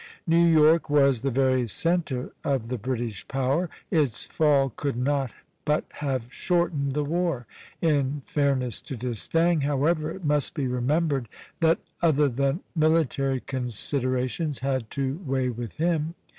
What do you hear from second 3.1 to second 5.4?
power; its fall could not